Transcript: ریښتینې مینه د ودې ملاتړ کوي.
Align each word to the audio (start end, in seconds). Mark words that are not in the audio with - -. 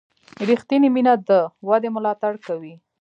ریښتینې 0.47 0.89
مینه 0.95 1.13
د 1.27 1.29
ودې 1.67 1.89
ملاتړ 1.95 2.33
کوي. 2.45 2.73